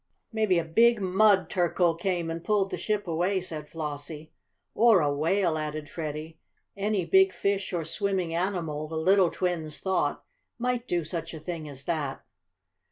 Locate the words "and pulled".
2.31-2.71